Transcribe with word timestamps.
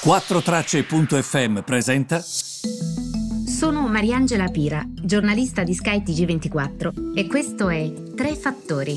4Tracce.fm 0.00 1.62
presenta. 1.62 2.20
Sono 2.20 3.88
Mariangela 3.88 4.46
Pira, 4.46 4.80
giornalista 4.86 5.64
di 5.64 5.74
Sky 5.74 6.02
TG24 6.04 7.16
e 7.16 7.26
questo 7.26 7.68
è 7.68 7.92
Tre 8.14 8.36
Fattori. 8.36 8.96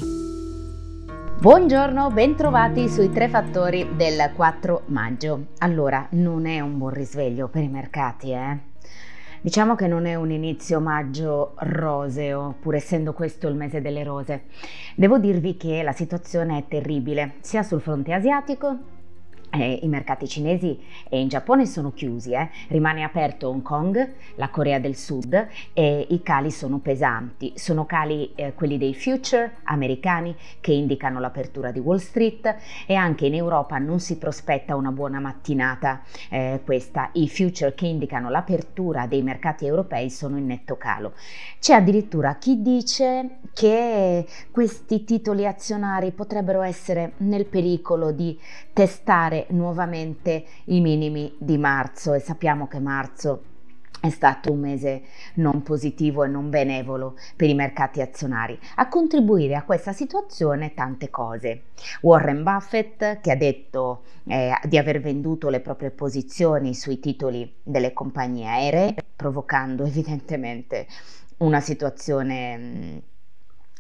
Buongiorno, 1.40 2.12
bentrovati 2.12 2.88
sui 2.88 3.10
Tre 3.10 3.30
Fattori 3.30 3.96
del 3.96 4.32
4 4.36 4.84
maggio. 4.90 5.48
Allora, 5.58 6.08
non 6.12 6.46
è 6.46 6.60
un 6.60 6.78
buon 6.78 6.94
risveglio 6.94 7.48
per 7.48 7.64
i 7.64 7.68
mercati, 7.70 8.30
eh? 8.30 8.60
Diciamo 9.42 9.74
che 9.74 9.88
non 9.88 10.06
è 10.06 10.14
un 10.14 10.30
inizio 10.30 10.80
maggio 10.80 11.56
roseo, 11.58 12.58
pur 12.62 12.76
essendo 12.76 13.14
questo 13.14 13.48
il 13.48 13.56
mese 13.56 13.82
delle 13.82 14.04
rose. 14.04 14.44
Devo 14.96 15.18
dirvi 15.18 15.58
che 15.58 15.82
la 15.82 15.94
situazione 15.94 16.60
è 16.60 16.68
terribile, 16.68 17.38
sia 17.42 17.64
sul 17.64 17.82
fronte 17.82 18.14
asiatico 18.14 19.00
eh, 19.52 19.80
I 19.82 19.88
mercati 19.88 20.28
cinesi 20.28 20.80
e 21.10 21.20
in 21.20 21.28
Giappone 21.28 21.66
sono 21.66 21.92
chiusi, 21.92 22.32
eh. 22.34 22.50
rimane 22.70 23.04
aperto 23.04 23.50
Hong 23.50 23.62
Kong, 23.62 24.14
la 24.36 24.50
Corea 24.50 24.80
del 24.80 24.96
Sud 24.96 25.48
e 25.74 26.08
i 26.10 26.22
cali 26.22 26.52
sono 26.52 26.80
pesanti. 26.80 27.54
Sono 27.56 27.86
cali 27.86 28.32
eh, 28.36 28.54
quelli 28.54 28.78
dei 28.78 28.96
future 28.96 29.58
americani 29.64 30.36
che 30.60 30.72
indicano 30.72 31.20
l'apertura 31.20 31.72
di 31.72 31.80
Wall 31.80 31.98
Street 31.98 32.56
e 32.86 32.96
anche 32.96 33.26
in 33.26 33.36
Europa 33.36 33.78
non 33.78 34.00
si 34.00 34.18
prospetta 34.18 34.76
una 34.76 34.92
buona 34.92 35.20
mattinata 35.20 36.02
eh, 36.30 36.62
questa. 36.64 37.10
I 37.14 37.28
future 37.28 37.74
che 37.74 37.88
indicano 37.88 38.30
l'apertura 38.30 39.06
dei 39.06 39.22
mercati 39.22 39.66
europei 39.66 40.10
sono 40.10 40.38
in 40.38 40.46
netto 40.46 40.78
calo. 40.78 41.14
C'è 41.60 41.74
addirittura 41.74 42.36
chi 42.36 42.62
dice 42.62 43.40
che 43.54 44.26
questi 44.52 45.04
titoli 45.04 45.46
azionari 45.46 46.12
potrebbero 46.12 46.62
essere 46.62 47.14
nel 47.18 47.46
pericolo 47.46 48.12
di 48.12 48.40
testare 48.74 49.41
nuovamente 49.50 50.46
i 50.66 50.80
minimi 50.82 51.36
di 51.38 51.58
marzo 51.58 52.14
e 52.14 52.20
sappiamo 52.20 52.68
che 52.68 52.80
marzo 52.80 53.44
è 54.02 54.10
stato 54.10 54.52
un 54.52 54.60
mese 54.60 55.04
non 55.36 55.62
positivo 55.62 56.24
e 56.24 56.28
non 56.28 56.50
benevolo 56.50 57.16
per 57.36 57.50
i 57.50 57.54
mercati 57.54 58.02
azionari. 58.02 58.60
A 58.76 58.88
contribuire 58.88 59.56
a 59.56 59.64
questa 59.64 59.94
situazione 59.94 60.74
tante 60.74 61.12
cose. 61.12 61.66
Warren 62.02 62.42
Buffett 62.42 63.22
che 63.22 63.32
ha 63.32 63.36
detto 63.36 64.02
eh, 64.26 64.54
di 64.68 64.78
aver 64.80 65.00
venduto 65.02 65.50
le 65.50 65.60
proprie 65.60 65.92
posizioni 65.92 66.74
sui 66.74 67.00
titoli 67.00 67.58
delle 67.62 67.94
compagnie 67.94 68.48
aeree, 68.48 68.96
provocando 69.16 69.86
evidentemente 69.86 70.88
una 71.38 71.60
situazione 71.60 72.58
mh, 72.58 73.02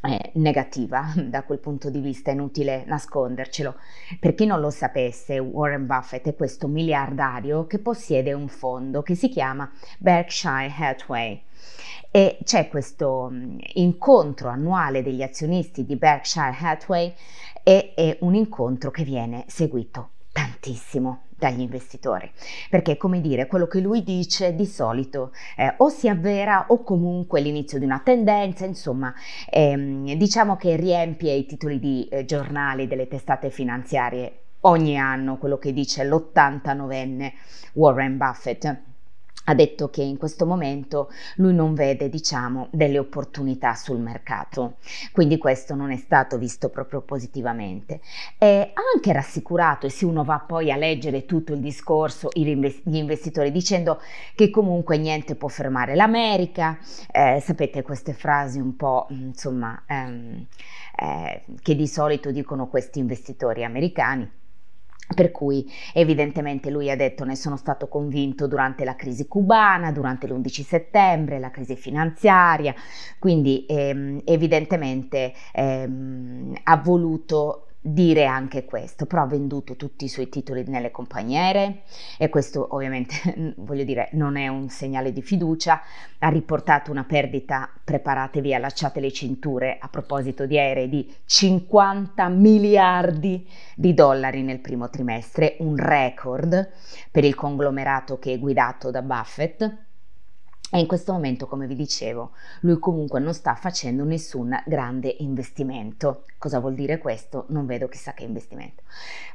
eh, 0.02 0.31
negativa 0.35 1.13
da 1.17 1.44
quel 1.44 1.59
punto 1.59 1.89
di 1.89 1.99
vista, 1.99 2.31
è 2.31 2.33
inutile 2.33 2.83
nascondercelo. 2.85 3.75
Per 4.19 4.33
chi 4.33 4.45
non 4.45 4.59
lo 4.59 4.69
sapesse, 4.69 5.39
Warren 5.39 5.85
Buffett 5.85 6.27
è 6.27 6.35
questo 6.35 6.67
miliardario 6.67 7.67
che 7.67 7.80
possiede 7.80 8.33
un 8.33 8.47
fondo 8.47 9.02
che 9.02 9.16
si 9.16 9.30
chiama 9.30 9.71
Berkshire 9.99 10.73
Hathaway. 10.77 11.43
E 12.09 12.39
c'è 12.43 12.67
questo 12.67 13.30
mm, 13.31 13.58
incontro 13.75 14.49
annuale 14.49 15.02
degli 15.02 15.21
azionisti 15.21 15.85
di 15.85 15.95
Berkshire 15.95 16.55
Hathaway 16.59 17.13
e 17.63 17.93
è 17.95 18.17
un 18.21 18.36
incontro 18.36 18.91
che 18.91 19.03
viene 19.03 19.45
seguito 19.47 20.09
tantissimo 20.31 21.27
dagli 21.42 21.61
investitori, 21.61 22.31
perché 22.70 22.97
come 22.97 23.20
dire, 23.20 23.47
quello 23.47 23.66
che 23.66 23.80
lui 23.80 24.03
dice 24.03 24.53
di 24.53 24.67
solito 24.67 25.31
eh, 25.58 25.73
o 25.78 25.89
si 25.89 26.08
avvera 26.08 26.66
o 26.67 26.83
comunque 26.83 27.42
l'inizio 27.42 27.80
di 27.80 27.86
una 27.86 28.00
tendenza, 28.03 28.64
insomma, 28.66 29.11
ehm, 29.50 30.14
diciamo 30.14 30.56
che 30.56 30.75
riempie 30.75 31.33
i 31.33 31.48
titoli 31.48 31.80
di 31.80 32.08
eh, 32.09 32.25
giornali 32.25 32.86
delle 32.86 33.08
testate 33.08 33.50
finanziarie 33.50 34.42
ogni 34.61 35.00
anno, 35.00 35.38
quello 35.38 35.58
che 35.58 35.73
dice 35.73 36.03
l'89enne 36.03 37.31
Warren 37.73 38.17
Buffett 38.17 38.89
ha 39.45 39.53
detto 39.53 39.89
che 39.89 40.02
in 40.02 40.17
questo 40.17 40.45
momento 40.45 41.09
lui 41.36 41.53
non 41.53 41.73
vede, 41.73 42.09
diciamo, 42.09 42.67
delle 42.72 43.00
opportunità 43.00 43.73
sul 43.73 44.00
mercato. 44.00 44.76
Quindi 45.11 45.38
questo 45.38 45.76
non 45.76 45.92
è 45.92 45.98
stato 45.98 46.38
visto 46.38 46.70
proprio 46.70 47.02
positivamente. 47.02 48.02
E 48.38 48.71
ha 48.73 48.82
anche 48.93 49.14
rassicurato, 49.14 49.86
e 49.86 49.89
se 49.89 50.05
uno 50.05 50.23
va 50.23 50.39
poi 50.39 50.71
a 50.71 50.76
leggere 50.76 51.26
tutto 51.26 51.54
il 51.54 51.60
discorso, 51.60 52.30
gli 52.33 52.95
investitori 52.95 53.52
dicendo 53.52 53.99
che 54.36 54.49
comunque 54.49 54.98
niente 54.98 55.36
può 55.36 55.48
fermare 55.48 55.95
l'America, 55.95 56.77
eh, 57.11 57.39
sapete 57.42 57.82
queste 57.82 58.14
frasi 58.14 58.60
un 58.60 58.76
po', 58.76 59.08
insomma, 59.10 59.83
ehm, 59.88 60.45
eh, 60.98 61.44
che 61.61 61.76
di 61.76 61.88
solito 61.88 62.32
dicono 62.32 62.67
questi 62.67 62.99
investitori 62.99 63.64
americani 63.64 64.39
per 65.14 65.32
cui 65.32 65.70
evidentemente 65.94 66.70
lui 66.70 66.89
ha 66.89 66.95
detto 66.95 67.23
ne 67.23 67.36
sono 67.36 67.58
stato 67.58 67.88
convinto 67.88 68.48
durante 68.48 68.83
la 68.83 68.95
crisi 68.95 69.27
cubana, 69.27 69.92
durante 69.92 70.27
l'11 70.27 70.64
settembre, 70.64 71.39
la 71.39 71.52
crisi 71.52 71.76
finanziaria, 71.76 72.73
quindi 73.20 73.66
ehm, 73.67 74.21
evidentemente 74.26 75.33
ehm, 75.54 76.54
ha 76.64 76.77
voluto 76.77 77.66
dire 77.83 78.25
anche 78.25 78.64
questo, 78.64 79.08
però 79.08 79.23
ha 79.23 79.27
venduto 79.27 79.75
tutti 79.75 80.05
i 80.05 80.08
suoi 80.08 80.30
titoli 80.30 80.64
nelle 80.67 80.92
compagniere 80.92 81.81
e 82.19 82.30
questo 82.30 82.67
ovviamente 82.75 83.55
voglio 83.58 83.83
dire 83.83 84.09
non 84.14 84.37
è 84.37 84.47
un 84.47 84.69
segnale 84.69 85.11
di 85.11 85.23
fiducia, 85.23 85.81
ha 86.20 86.30
riportato 86.30 86.91
una 86.91 87.03
perdita, 87.03 87.67
preparatevi, 87.83 88.53
allacciate 88.53 88.99
le 88.99 89.11
cinture 89.11 89.77
a 89.80 89.87
proposito 89.89 90.45
di 90.45 90.59
aerei 90.59 90.89
di 90.89 91.11
50 91.25 92.30
miliardi 92.30 93.47
di 93.75 93.93
dollari 93.95 94.43
nel 94.43 94.59
primo 94.59 94.89
trimestre, 94.89 95.55
un 95.59 95.75
record 95.75 96.71
per 97.09 97.23
il 97.23 97.33
conglomerato 97.33 98.20
che 98.20 98.33
è 98.33 98.39
guidato 98.39 98.91
da 98.91 99.02
Buffett 99.02 99.89
e 100.73 100.80
in 100.80 100.87
questo 100.87 101.11
momento, 101.11 101.48
come 101.48 101.67
vi 101.67 101.76
dicevo, 101.76 102.32
lui 102.61 102.80
comunque 102.80 103.20
non 103.20 103.33
sta 103.33 103.55
facendo 103.55 104.05
nessun 104.05 104.58
grande 104.65 105.14
investimento. 105.20 106.23
Cosa 106.37 106.59
vuol 106.61 106.76
dire 106.76 106.98
questo? 106.98 107.43
Non 107.49 107.65
vedo 107.65 107.89
chissà 107.89 108.14
che 108.14 108.23
investimento. 108.23 108.83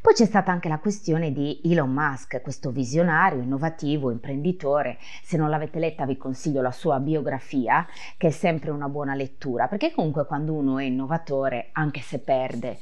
Poi 0.01 0.15
c'è 0.15 0.25
stata 0.25 0.51
anche 0.51 0.71
la 0.71 0.79
questione 0.79 1.33
di 1.33 1.61
Elon 1.65 1.93
Musk, 1.93 2.41
questo 2.41 2.71
visionario, 2.71 3.43
innovativo, 3.43 4.11
imprenditore. 4.11 4.97
Se 5.23 5.37
non 5.37 5.51
l'avete 5.51 5.79
letta 5.79 6.07
vi 6.07 6.17
consiglio 6.17 6.63
la 6.63 6.73
sua 6.73 7.01
biografia, 7.01 7.87
che 8.17 8.29
è 8.29 8.31
sempre 8.31 8.71
una 8.71 8.89
buona 8.89 9.15
lettura, 9.15 9.69
perché 9.69 9.93
comunque 9.93 10.25
quando 10.25 10.55
uno 10.55 10.79
è 10.79 10.85
innovatore, 10.85 11.69
anche 11.73 12.01
se 12.01 12.19
perde, 12.19 12.71
è 12.71 12.79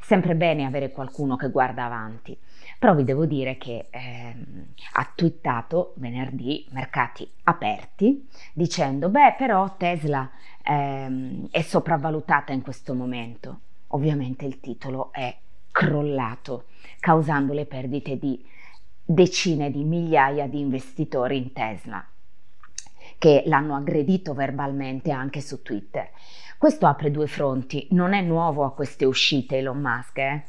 sempre 0.00 0.36
bene 0.36 0.64
avere 0.64 0.92
qualcuno 0.92 1.34
che 1.34 1.50
guarda 1.50 1.86
avanti. 1.86 2.38
Però 2.78 2.94
vi 2.94 3.04
devo 3.04 3.26
dire 3.26 3.56
che 3.56 3.86
ehm, 3.90 4.66
ha 4.92 5.12
twittato 5.14 5.94
venerdì 5.96 6.66
mercati 6.70 7.28
aperti 7.44 8.28
dicendo 8.52 9.08
beh 9.08 9.34
però 9.38 9.76
Tesla 9.76 10.30
ehm, 10.62 11.48
è 11.50 11.62
sopravvalutata 11.62 12.52
in 12.52 12.62
questo 12.62 12.94
momento. 12.94 13.60
Ovviamente 13.88 14.44
il 14.44 14.60
titolo 14.60 15.12
è 15.12 15.34
crollato 15.70 16.66
causando 17.00 17.52
le 17.52 17.66
perdite 17.66 18.18
di 18.18 18.44
decine 19.04 19.70
di 19.70 19.84
migliaia 19.84 20.48
di 20.48 20.58
investitori 20.58 21.36
in 21.36 21.52
Tesla 21.52 22.04
che 23.18 23.44
l'hanno 23.46 23.76
aggredito 23.76 24.34
verbalmente 24.34 25.10
anche 25.10 25.40
su 25.40 25.62
Twitter. 25.62 26.10
Questo 26.58 26.86
apre 26.86 27.10
due 27.10 27.26
fronti, 27.26 27.86
non 27.90 28.14
è 28.14 28.22
nuovo 28.22 28.64
a 28.64 28.72
queste 28.72 29.04
uscite 29.04 29.58
Elon 29.58 29.78
Musk, 29.78 30.18
eh? 30.18 30.42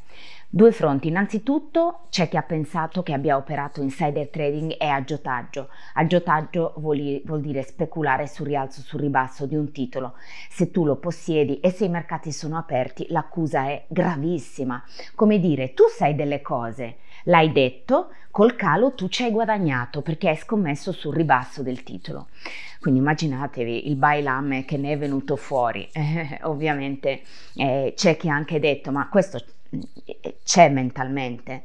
Due 0.49 0.71
fronti. 0.71 1.09
Innanzitutto 1.09 2.05
c'è 2.09 2.29
chi 2.29 2.37
ha 2.37 2.43
pensato 2.43 3.03
che 3.03 3.11
abbia 3.11 3.35
operato 3.35 3.81
insider 3.81 4.29
trading 4.29 4.77
e 4.79 4.87
aggiotaggio. 4.87 5.67
Aggiotaggio 5.95 6.75
vuol, 6.77 7.21
vuol 7.25 7.41
dire 7.41 7.61
speculare 7.63 8.27
sul 8.27 8.47
rialzo, 8.47 8.79
sul 8.79 9.01
ribasso 9.01 9.45
di 9.45 9.57
un 9.57 9.73
titolo. 9.73 10.13
Se 10.49 10.71
tu 10.71 10.85
lo 10.85 10.95
possiedi 10.95 11.59
e 11.59 11.71
se 11.71 11.83
i 11.83 11.89
mercati 11.89 12.31
sono 12.31 12.57
aperti, 12.57 13.07
l'accusa 13.09 13.65
è 13.65 13.83
gravissima. 13.89 14.81
Come 15.13 15.39
dire, 15.39 15.73
tu 15.73 15.83
sai 15.89 16.15
delle 16.15 16.41
cose, 16.41 16.99
l'hai 17.27 17.51
detto, 17.51 18.09
col 18.31 18.55
calo 18.55 18.93
tu 18.93 19.07
ci 19.07 19.23
hai 19.23 19.31
guadagnato 19.31 20.01
perché 20.01 20.29
hai 20.29 20.35
scommesso 20.35 20.91
sul 20.91 21.15
ribasso 21.15 21.63
del 21.63 21.83
titolo. 21.83 22.27
Quindi 22.79 22.99
immaginatevi 22.99 23.87
il 23.89 23.95
bailam 23.95 24.65
che 24.65 24.77
ne 24.77 24.91
è 24.91 24.97
venuto 24.97 25.35
fuori. 25.35 25.87
Eh, 25.91 26.39
ovviamente 26.43 27.21
eh, 27.55 27.93
c'è 27.95 28.17
chi 28.17 28.29
ha 28.29 28.35
anche 28.35 28.59
detto, 28.59 28.91
ma 28.91 29.07
questo 29.09 29.43
c'è 30.43 30.69
mentalmente, 30.69 31.63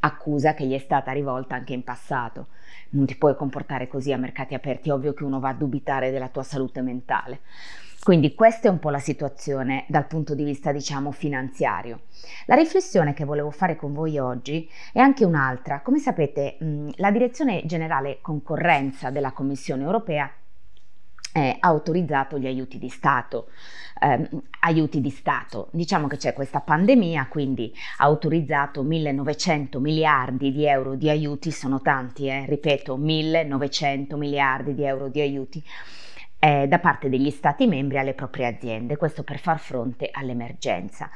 accusa 0.00 0.54
che 0.54 0.66
gli 0.66 0.74
è 0.74 0.78
stata 0.78 1.12
rivolta 1.12 1.54
anche 1.54 1.72
in 1.72 1.84
passato. 1.84 2.48
Non 2.90 3.06
ti 3.06 3.16
puoi 3.16 3.36
comportare 3.36 3.88
così 3.88 4.12
a 4.12 4.16
mercati 4.16 4.54
aperti, 4.54 4.90
ovvio 4.90 5.14
che 5.14 5.24
uno 5.24 5.40
va 5.40 5.50
a 5.50 5.54
dubitare 5.54 6.10
della 6.10 6.28
tua 6.28 6.42
salute 6.42 6.80
mentale. 6.80 7.40
Quindi 8.04 8.34
questa 8.34 8.68
è 8.68 8.70
un 8.70 8.80
po' 8.80 8.90
la 8.90 8.98
situazione 8.98 9.86
dal 9.88 10.06
punto 10.06 10.34
di 10.34 10.44
vista, 10.44 10.72
diciamo, 10.72 11.10
finanziario. 11.10 12.00
La 12.44 12.54
riflessione 12.54 13.14
che 13.14 13.24
volevo 13.24 13.50
fare 13.50 13.76
con 13.76 13.94
voi 13.94 14.18
oggi 14.18 14.68
è 14.92 14.98
anche 14.98 15.24
un'altra. 15.24 15.80
Come 15.80 15.98
sapete, 15.98 16.58
la 16.96 17.10
Direzione 17.10 17.62
Generale 17.64 18.18
Concorrenza 18.20 19.08
della 19.08 19.32
Commissione 19.32 19.84
Europea 19.84 20.30
eh, 21.32 21.56
ha 21.58 21.66
autorizzato 21.66 22.38
gli 22.38 22.46
aiuti 22.46 22.76
di 22.76 22.90
Stato. 22.90 23.48
Eh, 23.98 24.28
aiuti 24.60 25.00
di 25.00 25.08
Stato. 25.08 25.68
Diciamo 25.72 26.06
che 26.06 26.18
c'è 26.18 26.34
questa 26.34 26.60
pandemia, 26.60 27.28
quindi 27.28 27.72
ha 27.96 28.04
autorizzato 28.04 28.82
1900 28.82 29.80
miliardi 29.80 30.52
di 30.52 30.66
euro 30.66 30.94
di 30.94 31.08
aiuti, 31.08 31.50
sono 31.50 31.80
tanti, 31.80 32.28
eh, 32.28 32.44
ripeto, 32.44 32.98
1900 32.98 34.18
miliardi 34.18 34.74
di 34.74 34.84
euro 34.84 35.08
di 35.08 35.22
aiuti 35.22 35.64
eh, 36.44 36.68
da 36.68 36.78
parte 36.78 37.08
degli 37.08 37.30
Stati 37.30 37.66
membri 37.66 37.96
alle 37.98 38.12
proprie 38.12 38.46
aziende, 38.46 38.98
questo 38.98 39.22
per 39.22 39.38
far 39.38 39.58
fronte 39.58 40.10
all'emergenza. 40.12 41.08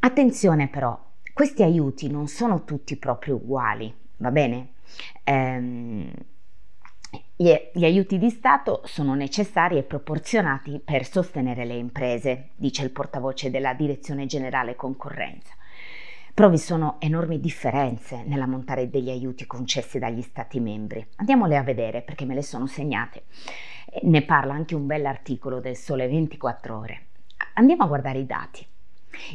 Attenzione 0.00 0.68
però, 0.68 1.02
questi 1.32 1.62
aiuti 1.62 2.10
non 2.10 2.28
sono 2.28 2.64
tutti 2.64 2.96
proprio 2.96 3.36
uguali, 3.36 3.92
va 4.18 4.30
bene? 4.30 4.72
Ehm, 5.24 6.12
gli, 7.34 7.50
gli, 7.72 7.84
aiuti 7.84 8.18
di 8.18 8.28
Stato 8.28 8.82
sono 8.84 9.14
necessari 9.14 9.78
e 9.78 9.82
proporzionati 9.82 10.82
per 10.84 11.06
sostenere 11.06 11.64
le 11.64 11.76
imprese, 11.76 12.50
dice 12.56 12.84
il 12.84 12.90
portavoce 12.90 13.50
della 13.50 13.72
Direzione 13.72 14.26
Generale 14.26 14.76
Concorrenza. 14.76 15.54
Però 16.36 16.50
vi 16.50 16.58
sono 16.58 16.96
enormi 16.98 17.40
differenze 17.40 18.22
nell'ammontare 18.26 18.90
degli 18.90 19.08
aiuti 19.08 19.46
concessi 19.46 19.98
dagli 19.98 20.20
Stati 20.20 20.60
membri. 20.60 21.06
Andiamole 21.16 21.56
a 21.56 21.62
vedere 21.62 22.02
perché 22.02 22.26
me 22.26 22.34
le 22.34 22.42
sono 22.42 22.66
segnate. 22.66 23.22
Ne 24.02 24.20
parla 24.20 24.52
anche 24.52 24.74
un 24.74 24.84
bell'articolo 24.84 25.60
del 25.60 25.76
Sole 25.76 26.06
24 26.06 26.78
ore. 26.78 27.06
Andiamo 27.54 27.84
a 27.84 27.86
guardare 27.86 28.18
i 28.18 28.26
dati. 28.26 28.66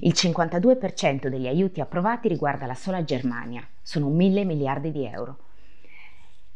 Il 0.01 0.11
52% 0.15 1.27
degli 1.27 1.47
aiuti 1.47 1.81
approvati 1.81 2.27
riguarda 2.27 2.67
la 2.67 2.75
sola 2.75 3.03
Germania, 3.03 3.67
sono 3.81 4.09
mille 4.09 4.45
miliardi 4.45 4.91
di 4.91 5.03
euro 5.03 5.37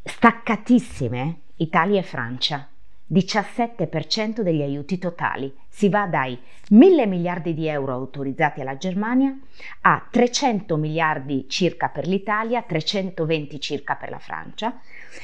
staccatissime 0.07 1.39
Italia 1.55 1.99
e 1.99 2.03
Francia. 2.03 2.69
17% 3.11 4.41
degli 4.41 4.61
aiuti 4.61 4.97
totali. 4.97 5.53
Si 5.67 5.89
va 5.89 6.07
dai 6.07 6.37
1000 6.69 7.05
miliardi 7.05 7.53
di 7.53 7.67
euro 7.67 7.93
autorizzati 7.93 8.61
alla 8.61 8.77
Germania 8.77 9.37
a 9.81 10.03
300 10.09 10.75
miliardi 10.77 11.45
circa 11.47 11.89
per 11.89 12.07
l'Italia, 12.07 12.63
320 12.63 13.59
circa 13.59 13.95
per 13.95 14.09
la 14.09 14.19
Francia. 14.19 14.79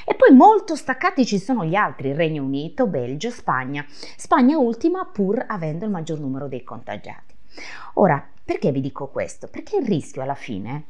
E 0.05 0.13
poi 0.13 0.35
molto 0.35 0.75
staccati 0.75 1.25
ci 1.25 1.39
sono 1.39 1.65
gli 1.65 1.75
altri, 1.75 2.13
Regno 2.13 2.43
Unito, 2.43 2.85
Belgio, 2.85 3.31
Spagna. 3.31 3.85
Spagna 3.89 4.57
ultima 4.57 5.05
pur 5.05 5.43
avendo 5.47 5.85
il 5.85 5.91
maggior 5.91 6.19
numero 6.19 6.47
dei 6.47 6.63
contagiati. 6.63 7.33
Ora, 7.95 8.23
perché 8.43 8.71
vi 8.71 8.81
dico 8.81 9.07
questo? 9.07 9.47
Perché 9.47 9.77
il 9.77 9.87
rischio 9.87 10.21
alla 10.21 10.35
fine 10.35 10.83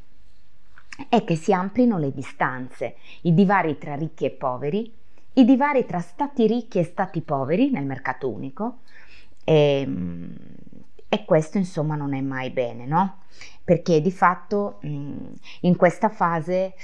è 1.08 1.24
che 1.24 1.36
si 1.36 1.52
amplino 1.52 1.98
le 1.98 2.12
distanze, 2.12 2.96
i 3.22 3.32
divari 3.32 3.78
tra 3.78 3.94
ricchi 3.94 4.26
e 4.26 4.30
poveri, 4.30 5.00
i 5.34 5.44
divari 5.44 5.86
tra 5.86 6.00
stati 6.00 6.46
ricchi 6.46 6.78
e 6.78 6.84
stati 6.84 7.20
poveri 7.22 7.70
nel 7.70 7.86
mercato 7.86 8.28
unico 8.28 8.80
e, 9.44 9.80
ehm, 9.80 10.36
e 11.08 11.24
questo 11.26 11.58
insomma 11.58 11.94
non 11.94 12.14
è 12.14 12.20
mai 12.22 12.50
bene, 12.50 12.86
no? 12.86 13.24
Perché 13.62 14.00
di 14.00 14.10
fatto 14.10 14.78
in 14.80 15.76
questa 15.76 16.08
fase 16.08 16.74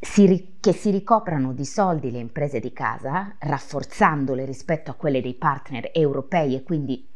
si, 0.00 0.56
che 0.58 0.72
si 0.72 0.90
ricoprano 0.90 1.52
di 1.52 1.64
soldi 1.64 2.10
le 2.10 2.18
imprese 2.18 2.58
di 2.58 2.72
casa, 2.72 3.36
rafforzandole 3.38 4.44
rispetto 4.44 4.90
a 4.90 4.94
quelle 4.94 5.20
dei 5.20 5.34
partner 5.34 5.90
europei 5.92 6.56
e 6.56 6.64
quindi 6.64 7.08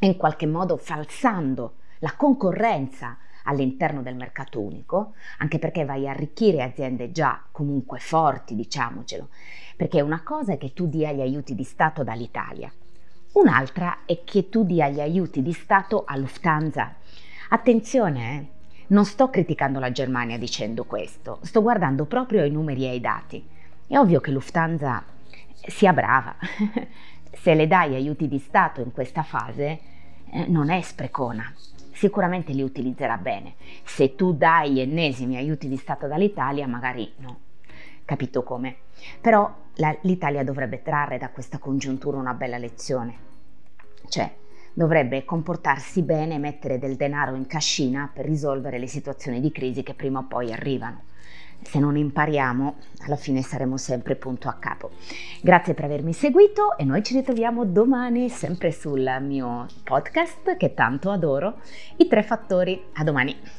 in 0.00 0.16
qualche 0.16 0.46
modo 0.46 0.78
falsando 0.78 1.76
la 1.98 2.14
concorrenza 2.16 3.18
all'interno 3.46 4.02
del 4.02 4.14
mercato 4.14 4.60
unico, 4.60 5.14
anche 5.38 5.58
perché 5.58 5.84
vai 5.84 6.06
a 6.06 6.10
arricchire 6.10 6.62
aziende 6.62 7.10
già 7.10 7.42
comunque 7.50 7.98
forti, 7.98 8.54
diciamocelo, 8.54 9.28
perché 9.76 10.00
una 10.00 10.22
cosa 10.22 10.52
è 10.52 10.58
che 10.58 10.72
tu 10.72 10.86
dia 10.86 11.12
gli 11.12 11.20
aiuti 11.20 11.54
di 11.54 11.64
Stato 11.64 12.04
dall'Italia, 12.04 12.72
un'altra 13.32 13.98
è 14.04 14.22
che 14.24 14.48
tu 14.48 14.64
dia 14.64 14.88
gli 14.88 15.00
aiuti 15.00 15.42
di 15.42 15.52
Stato 15.52 16.04
a 16.06 16.16
Lufthansa. 16.16 16.94
Attenzione, 17.48 18.32
eh? 18.32 18.54
non 18.88 19.04
sto 19.04 19.30
criticando 19.30 19.78
la 19.78 19.90
Germania 19.90 20.38
dicendo 20.38 20.84
questo, 20.84 21.38
sto 21.42 21.62
guardando 21.62 22.04
proprio 22.04 22.42
ai 22.42 22.50
numeri 22.50 22.84
e 22.84 22.90
ai 22.90 23.00
dati. 23.00 23.44
È 23.86 23.96
ovvio 23.96 24.20
che 24.20 24.30
Lufthansa 24.30 25.04
sia 25.66 25.92
brava. 25.92 26.36
Se 27.32 27.54
le 27.54 27.66
dai 27.66 27.94
aiuti 27.94 28.28
di 28.28 28.38
Stato 28.38 28.80
in 28.80 28.92
questa 28.92 29.22
fase, 29.22 29.80
eh, 30.30 30.46
non 30.48 30.70
è 30.70 30.80
sprecona, 30.80 31.52
sicuramente 31.96 32.52
li 32.52 32.62
utilizzerà 32.62 33.16
bene. 33.16 33.54
Se 33.84 34.14
tu 34.14 34.34
dai 34.34 34.80
ennesimi 34.80 35.36
aiuti 35.36 35.66
di 35.66 35.76
Stato 35.76 36.06
dall'Italia, 36.06 36.66
magari 36.66 37.10
no. 37.16 37.40
Capito 38.04 38.42
come? 38.42 38.76
Però 39.20 39.52
la, 39.76 39.96
l'Italia 40.02 40.44
dovrebbe 40.44 40.82
trarre 40.82 41.18
da 41.18 41.30
questa 41.30 41.58
congiuntura 41.58 42.18
una 42.18 42.34
bella 42.34 42.58
lezione. 42.58 43.24
Cioè, 44.08 44.32
dovrebbe 44.72 45.24
comportarsi 45.24 46.02
bene 46.02 46.34
e 46.34 46.38
mettere 46.38 46.78
del 46.78 46.96
denaro 46.96 47.34
in 47.34 47.46
cascina 47.46 48.08
per 48.12 48.26
risolvere 48.26 48.78
le 48.78 48.86
situazioni 48.86 49.40
di 49.40 49.50
crisi 49.50 49.82
che 49.82 49.94
prima 49.94 50.20
o 50.20 50.26
poi 50.26 50.52
arrivano 50.52 51.14
se 51.62 51.78
non 51.78 51.96
impariamo, 51.96 52.76
alla 53.06 53.16
fine 53.16 53.42
saremo 53.42 53.76
sempre 53.76 54.16
punto 54.16 54.48
a 54.48 54.54
capo. 54.54 54.90
Grazie 55.42 55.74
per 55.74 55.84
avermi 55.84 56.12
seguito 56.12 56.76
e 56.76 56.84
noi 56.84 57.02
ci 57.02 57.14
ritroviamo 57.14 57.64
domani 57.64 58.28
sempre 58.28 58.72
sul 58.72 59.08
mio 59.20 59.66
podcast 59.84 60.56
che 60.56 60.74
tanto 60.74 61.10
adoro, 61.10 61.60
i 61.96 62.06
tre 62.06 62.22
fattori. 62.22 62.80
A 62.94 63.04
domani! 63.04 63.55